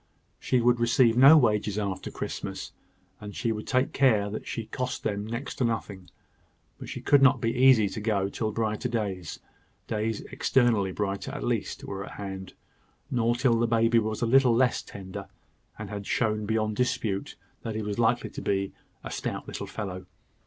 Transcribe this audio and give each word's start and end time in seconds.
She 0.39 0.61
would 0.61 0.79
receive 0.79 1.15
no 1.15 1.37
wages 1.37 1.77
after 1.77 2.09
Christmas, 2.09 2.71
and 3.19 3.35
she 3.35 3.51
would 3.51 3.67
take 3.67 3.93
care 3.93 4.31
that 4.31 4.47
she 4.47 4.65
cost 4.65 5.03
them 5.03 5.27
next 5.27 5.57
to 5.57 5.63
nothing; 5.63 6.09
but 6.79 6.89
she 6.89 7.01
could 7.01 7.21
not 7.21 7.39
be 7.39 7.51
easy 7.53 7.87
to 7.89 8.01
go 8.01 8.27
till 8.27 8.51
brighter 8.51 8.89
days 8.89 9.39
days 9.85 10.21
externally 10.31 10.91
brighter, 10.91 11.29
at 11.33 11.43
least 11.43 11.83
were 11.83 12.03
at 12.03 12.13
hand, 12.13 12.55
nor 13.11 13.35
till 13.35 13.59
the 13.59 13.67
baby 13.67 13.99
was 13.99 14.23
a 14.23 14.25
little 14.25 14.55
less 14.55 14.81
tender, 14.81 15.27
and 15.77 15.91
had 15.91 16.07
shown 16.07 16.47
beyond 16.47 16.75
dispute 16.77 17.35
that 17.61 17.75
he 17.75 17.83
was 17.83 17.99
likely 17.99 18.31
to 18.31 18.41
be 18.41 18.73
a 19.03 19.11
stout 19.11 19.47
little 19.47 19.67
fellow. 19.67 20.07